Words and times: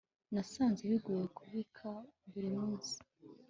nasanze 0.33 0.81
bigoye 0.91 1.25
kubika 1.37 1.87
buri 2.31 2.49
munsi 2.57 2.95